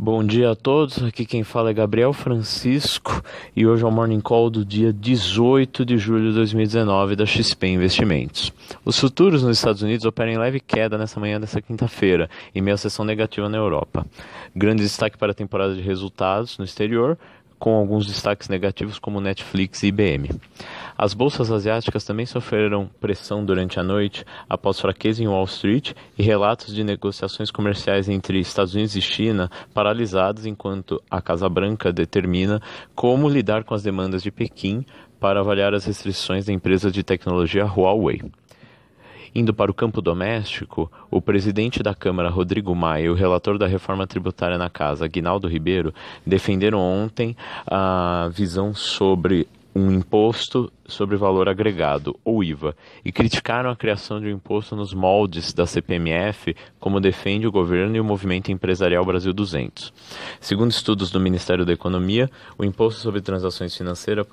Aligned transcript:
Bom 0.00 0.22
dia 0.22 0.52
a 0.52 0.54
todos, 0.54 1.02
aqui 1.02 1.26
quem 1.26 1.42
fala 1.42 1.70
é 1.70 1.74
Gabriel 1.74 2.12
Francisco 2.12 3.20
e 3.56 3.66
hoje 3.66 3.82
é 3.82 3.86
o 3.86 3.90
Morning 3.90 4.20
Call 4.20 4.48
do 4.48 4.64
dia 4.64 4.92
18 4.92 5.84
de 5.84 5.98
julho 5.98 6.28
de 6.28 6.36
2019 6.36 7.16
da 7.16 7.26
XP 7.26 7.66
Investimentos. 7.66 8.52
Os 8.84 8.96
futuros 8.96 9.42
nos 9.42 9.58
Estados 9.58 9.82
Unidos 9.82 10.06
operam 10.06 10.30
em 10.30 10.38
leve 10.38 10.60
queda 10.60 10.96
nessa 10.96 11.18
manhã 11.18 11.40
dessa 11.40 11.60
quinta-feira, 11.60 12.30
em 12.54 12.62
meio 12.62 12.76
à 12.76 12.78
sessão 12.78 13.04
negativa 13.04 13.48
na 13.48 13.58
Europa. 13.58 14.06
Grande 14.54 14.84
destaque 14.84 15.18
para 15.18 15.32
a 15.32 15.34
temporada 15.34 15.74
de 15.74 15.82
resultados 15.82 16.56
no 16.58 16.64
exterior, 16.64 17.18
com 17.58 17.74
alguns 17.74 18.06
destaques 18.06 18.48
negativos 18.48 18.98
como 18.98 19.20
Netflix 19.20 19.82
e 19.82 19.88
IBM. 19.88 20.30
As 20.96 21.14
bolsas 21.14 21.50
asiáticas 21.50 22.04
também 22.04 22.26
sofreram 22.26 22.90
pressão 23.00 23.44
durante 23.44 23.78
a 23.78 23.82
noite 23.82 24.24
após 24.48 24.80
fraqueza 24.80 25.22
em 25.22 25.28
Wall 25.28 25.44
Street 25.44 25.92
e 26.16 26.22
relatos 26.22 26.74
de 26.74 26.84
negociações 26.84 27.50
comerciais 27.50 28.08
entre 28.08 28.40
Estados 28.40 28.74
Unidos 28.74 28.96
e 28.96 29.00
China 29.00 29.50
paralisadas 29.72 30.46
enquanto 30.46 31.02
a 31.10 31.20
Casa 31.20 31.48
Branca 31.48 31.92
determina 31.92 32.60
como 32.94 33.28
lidar 33.28 33.64
com 33.64 33.74
as 33.74 33.82
demandas 33.82 34.22
de 34.22 34.30
Pequim 34.30 34.84
para 35.20 35.40
avaliar 35.40 35.74
as 35.74 35.84
restrições 35.84 36.46
da 36.46 36.52
empresa 36.52 36.90
de 36.90 37.02
tecnologia 37.02 37.64
Huawei. 37.64 38.22
Indo 39.34 39.52
para 39.52 39.70
o 39.70 39.74
campo 39.74 40.00
doméstico, 40.00 40.90
o 41.10 41.20
presidente 41.20 41.82
da 41.82 41.94
Câmara, 41.94 42.28
Rodrigo 42.28 42.74
Maia, 42.74 43.04
e 43.04 43.10
o 43.10 43.14
relator 43.14 43.58
da 43.58 43.66
reforma 43.66 44.06
tributária 44.06 44.58
na 44.58 44.70
Casa, 44.70 45.06
Guinaldo 45.06 45.48
Ribeiro, 45.48 45.94
defenderam 46.26 46.78
ontem 46.78 47.36
a 47.66 48.30
visão 48.32 48.74
sobre 48.74 49.46
um 49.78 49.92
imposto 49.92 50.72
sobre 50.86 51.16
valor 51.16 51.48
agregado, 51.48 52.18
ou 52.24 52.42
IVA, 52.42 52.74
e 53.04 53.12
criticaram 53.12 53.70
a 53.70 53.76
criação 53.76 54.20
de 54.20 54.26
um 54.26 54.30
imposto 54.30 54.74
nos 54.74 54.92
moldes 54.92 55.52
da 55.52 55.66
CPMF, 55.66 56.56
como 56.80 57.00
defende 57.00 57.46
o 57.46 57.52
governo 57.52 57.94
e 57.94 58.00
o 58.00 58.04
movimento 58.04 58.50
empresarial 58.50 59.04
Brasil 59.04 59.32
200. 59.32 59.92
Segundo 60.40 60.70
estudos 60.70 61.10
do 61.10 61.20
Ministério 61.20 61.64
da 61.64 61.72
Economia, 61.72 62.30
o 62.58 62.64
imposto 62.64 63.00
sobre 63.00 63.20
transações 63.20 63.76
financeiras 63.76 64.26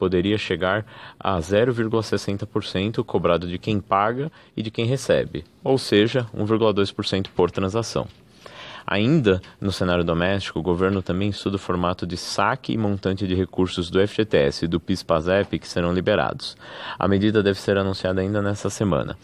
poderia 0.00 0.38
chegar 0.38 0.86
a 1.18 1.38
0,60% 1.38 3.04
cobrado 3.04 3.46
de 3.46 3.58
quem 3.58 3.78
paga 3.78 4.32
e 4.56 4.62
de 4.62 4.70
quem 4.70 4.86
recebe, 4.86 5.44
ou 5.62 5.76
seja, 5.76 6.26
1,2% 6.34 7.26
por 7.36 7.50
transação. 7.50 8.08
Ainda 8.86 9.42
no 9.60 9.70
cenário 9.70 10.02
doméstico, 10.02 10.58
o 10.58 10.62
governo 10.62 11.02
também 11.02 11.28
estuda 11.28 11.56
o 11.56 11.58
formato 11.58 12.06
de 12.06 12.16
saque 12.16 12.72
e 12.72 12.78
montante 12.78 13.26
de 13.26 13.34
recursos 13.34 13.90
do 13.90 14.00
FGTS 14.04 14.64
e 14.64 14.68
do 14.68 14.80
PIS-PASEP 14.80 15.58
que 15.58 15.68
serão 15.68 15.92
liberados. 15.92 16.56
A 16.98 17.06
medida 17.06 17.42
deve 17.42 17.60
ser 17.60 17.76
anunciada 17.76 18.22
ainda 18.22 18.40
nesta 18.40 18.70
semana. 18.70 19.18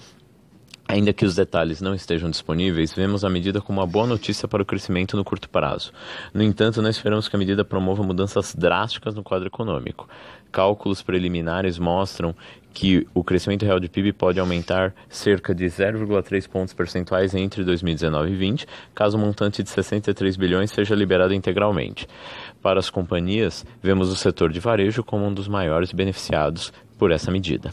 Ainda 0.89 1.13
que 1.13 1.25
os 1.25 1.35
detalhes 1.35 1.81
não 1.81 1.95
estejam 1.95 2.31
disponíveis, 2.31 2.93
vemos 2.93 3.25
a 3.25 3.29
medida 3.29 3.61
como 3.61 3.81
uma 3.81 3.87
boa 3.87 4.07
notícia 4.07 4.47
para 4.47 4.63
o 4.63 4.67
crescimento 4.67 5.17
no 5.17 5.25
curto 5.25 5.49
prazo. 5.49 5.93
No 6.33 6.45
entanto, 6.45 6.81
não 6.81 6.89
esperamos 6.89 7.29
que 7.29 7.35
a 7.35 7.39
medida 7.39 7.65
promova 7.65 8.05
mudanças 8.05 8.55
drásticas 8.55 9.13
no 9.13 9.23
quadro 9.25 9.49
econômico. 9.49 10.09
Cálculos 10.53 11.03
preliminares 11.03 11.77
mostram 11.77 12.37
que 12.73 13.05
o 13.13 13.25
crescimento 13.25 13.65
real 13.65 13.81
de 13.81 13.89
PIB 13.89 14.13
pode 14.13 14.39
aumentar 14.39 14.95
cerca 15.09 15.53
de 15.53 15.65
0,3 15.65 16.49
pontos 16.49 16.73
percentuais 16.73 17.35
entre 17.35 17.65
2019 17.65 18.27
e 18.27 18.31
2020, 18.31 18.67
caso 18.95 19.17
o 19.17 19.21
montante 19.21 19.65
de 19.65 19.71
63 19.71 20.37
bilhões 20.37 20.71
seja 20.71 20.95
liberado 20.95 21.35
integralmente. 21.35 22.07
Para 22.63 22.79
as 22.79 22.91
companhias, 22.91 23.67
vemos 23.83 24.09
o 24.09 24.15
setor 24.15 24.53
de 24.53 24.61
varejo 24.61 25.03
como 25.03 25.27
um 25.27 25.35
dos 25.35 25.49
maiores 25.49 25.91
beneficiados 25.91 26.73
por 26.97 27.11
essa 27.11 27.31
medida. 27.31 27.73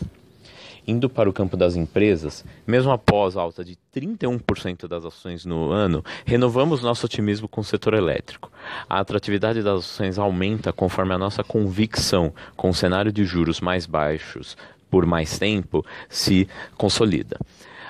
Indo 0.85 1.09
para 1.09 1.29
o 1.29 1.33
campo 1.33 1.55
das 1.55 1.75
empresas, 1.75 2.43
mesmo 2.67 2.91
após 2.91 3.37
a 3.37 3.41
alta 3.41 3.63
de 3.63 3.77
31% 3.95 4.87
das 4.87 5.05
ações 5.05 5.45
no 5.45 5.71
ano, 5.71 6.03
renovamos 6.25 6.81
nosso 6.81 7.05
otimismo 7.05 7.47
com 7.47 7.61
o 7.61 7.63
setor 7.63 7.93
elétrico. 7.93 8.51
A 8.89 8.99
atratividade 8.99 9.61
das 9.61 9.79
ações 9.79 10.19
aumenta 10.19 10.73
conforme 10.73 11.13
a 11.13 11.17
nossa 11.17 11.43
convicção 11.43 12.33
com 12.55 12.69
o 12.69 12.73
cenário 12.73 13.11
de 13.11 13.23
juros 13.23 13.61
mais 13.61 13.85
baixos 13.85 14.57
por 14.93 15.07
mais 15.07 15.39
tempo 15.39 15.83
se 16.07 16.47
consolida. 16.77 17.39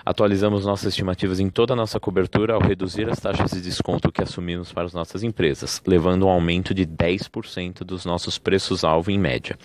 Atualizamos 0.05 0.65
nossas 0.65 0.87
estimativas 0.93 1.37
em 1.37 1.49
toda 1.49 1.73
a 1.73 1.75
nossa 1.75 1.99
cobertura 1.99 2.53
ao 2.53 2.61
reduzir 2.61 3.09
as 3.09 3.19
taxas 3.19 3.51
de 3.51 3.59
desconto 3.59 4.09
que 4.09 4.23
assumimos 4.23 4.71
para 4.71 4.85
as 4.85 4.93
nossas 4.93 5.21
empresas, 5.21 5.81
levando 5.85 6.25
um 6.25 6.29
aumento 6.29 6.73
de 6.73 6.85
10% 6.85 7.83
dos 7.83 8.05
nossos 8.05 8.37
preços-alvo 8.37 9.11
em 9.11 9.19
média. 9.19 9.57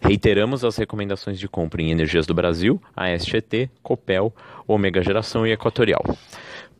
Reiteramos 0.00 0.64
as 0.64 0.78
recomendações 0.78 1.38
de 1.38 1.46
compra 1.46 1.82
em 1.82 1.90
Energias 1.90 2.26
do 2.26 2.32
Brasil, 2.32 2.80
ASGT, 2.96 3.68
Copel, 3.82 4.34
Omega 4.66 5.02
Geração 5.02 5.46
e 5.46 5.52
Equatorial. 5.52 6.02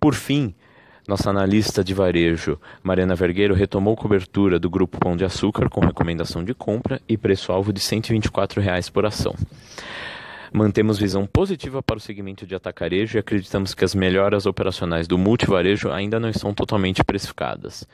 Por 0.01 0.15
fim, 0.15 0.55
nossa 1.07 1.31
analista 1.31 1.85
de 1.85 1.95
varejo, 1.95 2.59
Mariana 2.83 3.15
Vergueiro, 3.15 3.55
retomou 3.55 3.95
cobertura 3.95 4.59
do 4.59 4.69
Grupo 4.69 4.99
Pão 4.99 5.17
de 5.17 5.25
Açúcar 5.25 5.69
com 5.69 5.81
recomendação 5.81 6.43
de 6.43 6.53
compra 6.53 7.01
e 7.09 7.17
preço-alvo 7.17 7.73
de 7.73 7.79
124 7.79 8.61
reais 8.61 8.91
por 8.91 9.07
ação. 9.07 9.33
Mantemos 10.57 10.99
visão 10.99 11.27
positiva 11.27 11.83
para 11.83 11.99
o 11.99 12.01
segmento 12.01 12.47
de 12.47 12.55
atacarejo 12.55 13.19
e 13.19 13.21
acreditamos 13.21 13.75
que 13.75 13.85
as 13.85 13.95
melhoras 13.95 14.47
operacionais 14.47 15.07
do 15.07 15.19
multivarejo 15.19 15.91
ainda 15.91 16.19
não 16.19 16.31
estão 16.31 16.55
totalmente 16.55 17.05
precificadas. 17.05 17.87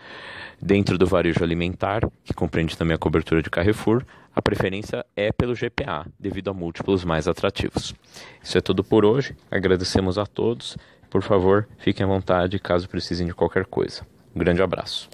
Dentro 0.61 0.97
do 0.97 1.05
varejo 1.05 1.43
alimentar, 1.43 2.09
que 2.23 2.33
compreende 2.33 2.79
também 2.79 2.95
a 2.95 2.99
cobertura 2.99 3.43
de 3.43 3.51
Carrefour, 3.51 4.05
a 4.33 4.41
preferência 4.41 5.05
é 5.17 5.33
pelo 5.33 5.57
GPA, 5.57 6.07
devido 6.21 6.51
a 6.51 6.55
múltiplos 6.55 7.05
mais 7.05 7.27
atrativos. 7.27 7.97
Isso 8.41 8.57
é 8.57 8.61
tudo 8.61 8.85
por 8.85 9.05
hoje. 9.05 9.35
Agradecemos 9.51 10.17
a 10.17 10.25
todos. 10.25 10.79
Por 11.11 11.23
favor, 11.25 11.67
fiquem 11.79 12.05
à 12.05 12.09
vontade 12.09 12.61
caso 12.61 12.89
precisem 12.89 13.27
de 13.27 13.35
qualquer 13.35 13.67
coisa. 13.67 14.07
Um 14.33 14.39
grande 14.39 14.63
abraço. 14.63 15.11